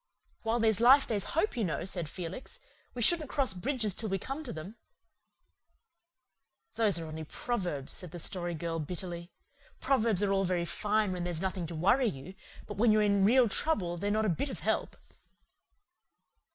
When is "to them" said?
4.43-4.77